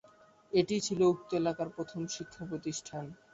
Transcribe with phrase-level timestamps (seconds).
[0.51, 3.05] এটিই ছিল উক্ত এলাকার প্রথম শিক্ষাপ্রতিষ্ঠান।